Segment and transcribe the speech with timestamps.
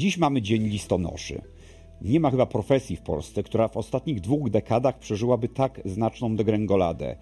[0.00, 1.42] Dziś mamy Dzień Listonoszy.
[2.02, 7.16] Nie ma chyba profesji w Polsce, która w ostatnich dwóch dekadach przeżyłaby tak znaczną degrengoladę.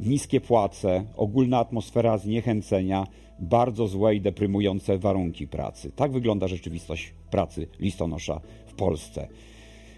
[0.00, 3.06] Niskie płace, ogólna atmosfera zniechęcenia,
[3.40, 5.92] bardzo złe i deprymujące warunki pracy.
[5.96, 9.28] Tak wygląda rzeczywistość pracy listonosza w Polsce.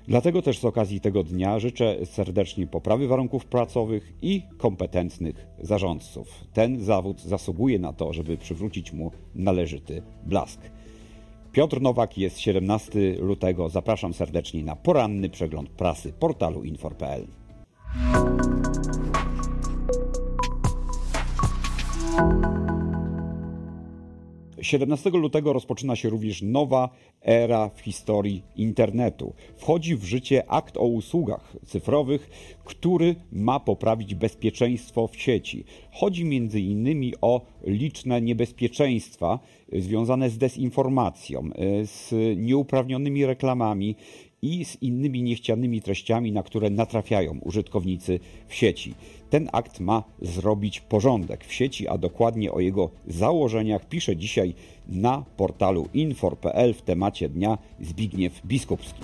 [0.09, 6.45] Dlatego też z okazji tego dnia życzę serdecznie poprawy warunków pracowych i kompetentnych zarządców.
[6.53, 10.61] Ten zawód zasługuje na to, żeby przywrócić mu należyty blask.
[11.53, 13.69] Piotr Nowak jest 17 lutego.
[13.69, 17.27] Zapraszam serdecznie na poranny przegląd prasy portalu infor.pl.
[24.63, 26.89] 17 lutego rozpoczyna się również nowa
[27.23, 29.33] era w historii internetu.
[29.57, 32.31] Wchodzi w życie akt o usługach cyfrowych,
[32.65, 35.65] który ma poprawić bezpieczeństwo w sieci.
[35.93, 39.39] Chodzi między innymi o liczne niebezpieczeństwa
[39.73, 41.51] związane z dezinformacją,
[41.85, 43.97] z nieuprawnionymi reklamami
[44.43, 48.95] i z innymi niechcianymi treściami, na które natrafiają użytkownicy w sieci.
[49.31, 54.55] Ten akt ma zrobić porządek w sieci, a dokładnie o jego założeniach pisze dzisiaj
[54.89, 59.01] na portalu infor.pl w temacie dnia Zbigniew Biskupski.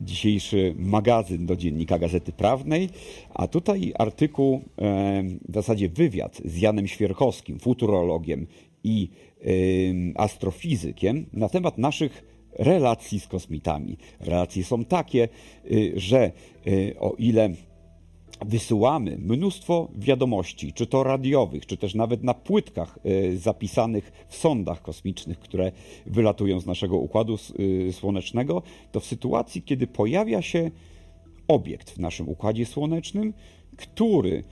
[0.00, 2.88] Dzisiejszy magazyn do dziennika Gazety Prawnej,
[3.34, 4.62] a tutaj artykuł,
[5.48, 8.46] w zasadzie wywiad z Janem Świerkowskim, futurologiem
[8.84, 9.08] i
[10.16, 13.96] astrofizykiem na temat naszych relacji z kosmitami.
[14.20, 15.28] Relacje są takie,
[15.70, 16.32] y, że
[16.66, 17.50] y, o ile
[18.46, 24.82] wysyłamy mnóstwo wiadomości, czy to radiowych, czy też nawet na płytkach y, zapisanych w sondach
[24.82, 25.72] kosmicznych, które
[26.06, 27.36] wylatują z naszego układu
[27.92, 30.70] słonecznego, to w sytuacji, kiedy pojawia się
[31.48, 33.34] obiekt w naszym układzie słonecznym,
[33.76, 34.44] który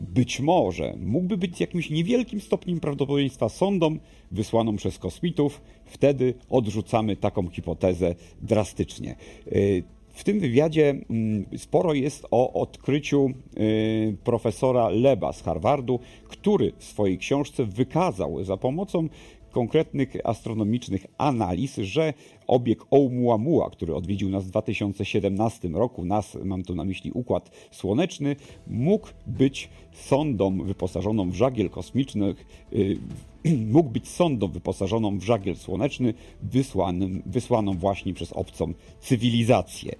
[0.00, 3.96] być może mógłby być jakimś niewielkim stopniem prawdopodobieństwa sondą
[4.30, 9.16] wysłaną przez kosmitów, wtedy odrzucamy taką hipotezę drastycznie.
[9.46, 16.72] Y, w tym wywiadzie mm, sporo jest o odkryciu y, profesora Leba z Harvardu, który
[16.78, 19.08] w swojej książce wykazał za pomocą
[19.50, 22.14] konkretnych astronomicznych analiz, że
[22.46, 28.36] obieg Oumuamua, który odwiedził nas w 2017 roku, nas, mam tu na myśli Układ Słoneczny,
[28.66, 32.34] mógł być sondą wyposażoną w żagiel kosmiczny,
[32.72, 32.98] yy,
[33.72, 39.92] mógł być sondą wyposażoną w żagiel słoneczny, wysłanym, wysłaną właśnie przez obcą cywilizację.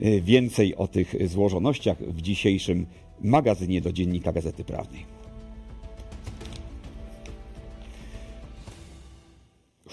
[0.00, 2.86] Yy, więcej o tych złożonościach w dzisiejszym
[3.20, 5.15] magazynie do Dziennika Gazety Prawnej.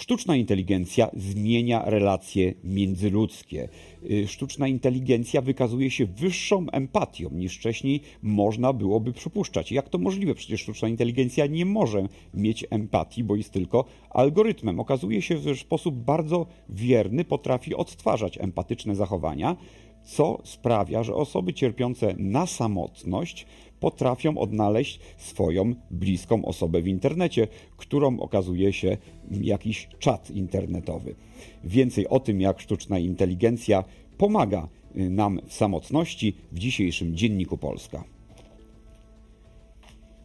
[0.04, 3.70] Sztuczna inteligencja zmienia relacje międzyludzkie.
[4.12, 9.72] Y, sztuczna inteligencja wykazuje się wyższą empatią niż wcześniej można byłoby przypuszczać.
[9.72, 10.36] Jak to możliwe?
[10.36, 14.80] Przecież sztuczna inteligencja nie może mieć empatii, bo jest tylko algorytmem.
[14.80, 19.58] Okazuje się, że w sposób bardzo wierny potrafi odtwarzać empatyczne zachowania,
[20.04, 23.46] co sprawia, że osoby cierpiące na samotność
[23.84, 28.98] potrafią odnaleźć swoją bliską osobę w internecie, którą okazuje się
[29.32, 31.16] jakiś czat internetowy.
[31.64, 33.84] Więcej o tym, jak sztuczna inteligencja
[34.18, 34.68] pomaga
[34.98, 38.04] y, nam w samotności w dzisiejszym Dzienniku Polska.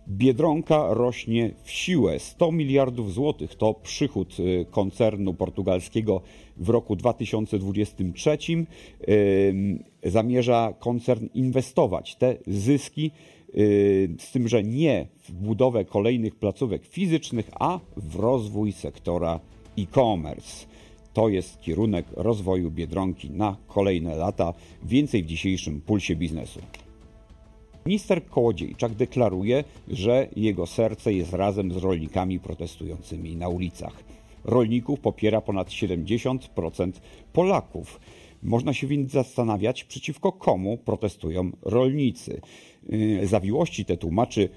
[0.09, 2.19] Biedronka rośnie w siłę.
[2.19, 6.21] 100 miliardów złotych to przychód y, koncernu portugalskiego
[6.57, 8.39] w roku 2023.
[10.05, 13.11] Zamierza koncern inwestować te zyski
[13.57, 19.41] Y, z tym, że nie w budowę kolejnych placówek fizycznych, a w rozwój sektora
[19.79, 20.67] e-commerce.
[21.13, 24.55] To jest kierunek rozwoju Biedronki na kolejne lata.
[24.83, 26.61] Więcej w dzisiejszym pulsie biznesu.
[27.87, 34.05] Minister Kołodziejczak deklaruje, że jego serce jest razem z rolnikami protestującymi na ulicach.
[34.45, 36.93] Rolników popiera ponad 70%
[37.33, 38.01] Polaków.
[38.43, 42.41] Można się więc zastanawiać, przeciwko komu protestują rolnicy.
[42.93, 44.49] Y, zawiłości te tłumaczy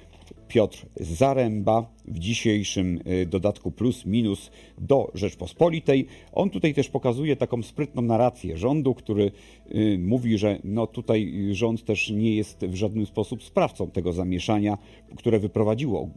[0.47, 6.05] Piotr Zaręba w dzisiejszym y, dodatku plus minus do Rzeczpospolitej.
[6.31, 9.31] On tutaj też pokazuje taką sprytną narrację rządu, który
[9.75, 14.77] y, mówi, że no tutaj rząd też nie jest w żaden sposób sprawcą tego zamieszania,
[15.15, 16.09] które wyprowadziło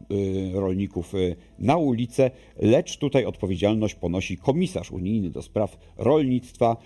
[0.52, 1.12] rolników
[1.58, 6.76] na ulicę, lecz tutaj odpowiedzialność ponosi komisarz unijny do spraw rolnictwa,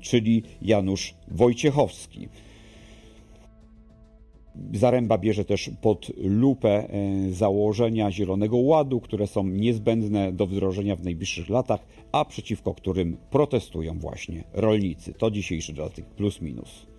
[0.00, 2.28] czyli Janusz Wojciechowski.
[4.72, 11.04] Zaręba bierze też pod lupę e, założenia Zielonego Ładu, które są niezbędne do wdrożenia w
[11.04, 15.14] najbliższych latach, a przeciwko którym protestują właśnie rolnicy.
[15.14, 16.91] To dzisiejszy dodatek plus minus.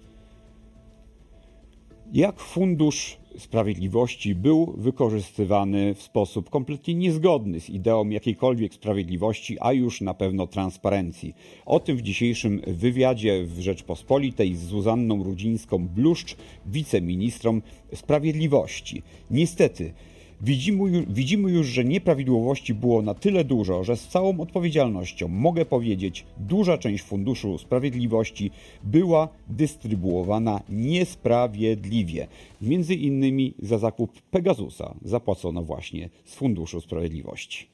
[2.11, 10.01] Jak Fundusz Sprawiedliwości był wykorzystywany w sposób kompletnie niezgodny z ideą jakiejkolwiek sprawiedliwości, a już
[10.01, 11.35] na pewno transparencji.
[11.65, 16.35] O tym w dzisiejszym wywiadzie w Rzeczpospolitej z Zuzanną Rudzińską-Bluszcz,
[16.65, 17.61] wiceministrą
[17.94, 19.03] sprawiedliwości.
[19.31, 19.94] Niestety,
[20.41, 26.25] Widzimy, widzimy już, że nieprawidłowości było na tyle dużo, że z całą odpowiedzialnością mogę powiedzieć,
[26.38, 28.51] duża część Funduszu Sprawiedliwości
[28.83, 32.27] była dystrybuowana niesprawiedliwie.
[32.62, 37.68] Między innymi za zakup Pegasusa zapłacono właśnie z Funduszu Sprawiedliwości.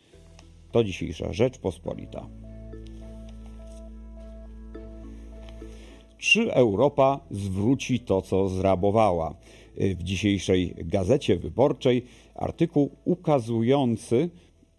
[0.72, 2.28] To dzisiejsza Rzeczpospolita.
[6.18, 9.36] Czy Europa zwróci to, co zrabowała?
[9.78, 12.04] W dzisiejszej gazecie wyborczej
[12.36, 14.30] artykuł ukazujący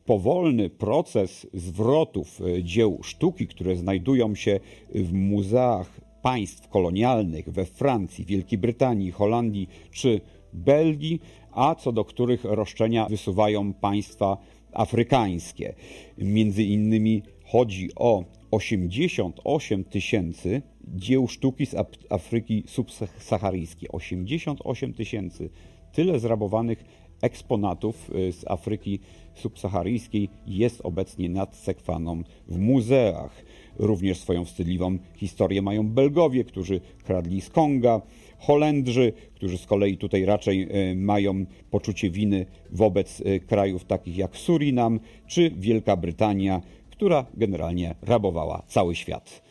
[0.04, 4.60] powolny proces zwrotów e, dzieł sztuki, które znajdują się
[4.94, 10.20] w muzeach państw kolonialnych we Francji, Wielkiej Brytanii, Holandii czy
[10.52, 11.20] Belgii,
[11.52, 14.36] a co do których roszczenia wysuwają państwa
[14.72, 15.74] afrykańskie.
[16.18, 21.74] Między innymi chodzi o 88 tysięcy dzieł sztuki z
[22.10, 23.88] Afryki subsaharyjskiej.
[23.92, 25.50] 88 tysięcy.
[25.92, 26.84] Tyle zrabowanych
[27.22, 29.00] eksponatów y, z Afryki
[29.34, 33.44] subsaharyjskiej jest obecnie nad Sekwaną w muzeach.
[33.78, 38.02] Również swoją wstydliwą historię mają Belgowie, którzy kradli z Konga,
[38.38, 44.36] Holendrzy, którzy z kolei tutaj raczej y, mają poczucie winy wobec y, krajów takich jak
[44.36, 46.60] Surinam czy Wielka Brytania,
[47.00, 49.42] która generalnie rabowała cały świat.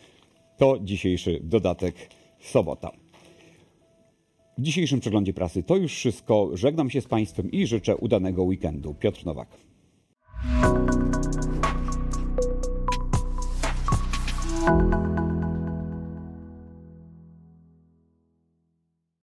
[0.58, 1.96] To dzisiejszy dodatek
[2.40, 2.92] sobota.
[4.58, 6.50] W dzisiejszym przeglądzie prasy to już wszystko.
[6.54, 8.94] Żegnam się z Państwem i życzę udanego weekendu.
[8.94, 9.48] Piotr Nowak.